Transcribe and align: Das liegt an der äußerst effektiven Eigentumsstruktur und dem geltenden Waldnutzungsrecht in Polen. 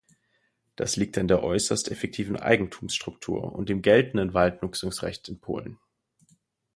Das 0.77 0.95
liegt 0.95 1.15
an 1.19 1.27
der 1.27 1.43
äußerst 1.43 1.91
effektiven 1.91 2.35
Eigentumsstruktur 2.35 3.53
und 3.53 3.69
dem 3.69 3.83
geltenden 3.83 4.33
Waldnutzungsrecht 4.33 5.29
in 5.29 5.39
Polen. 5.39 5.77